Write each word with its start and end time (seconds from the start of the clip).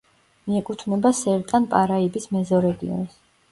მიეკუთვნება 0.45 1.11
სერტან-პარაიბის 1.19 2.27
მეზორეგიონს. 2.35 3.25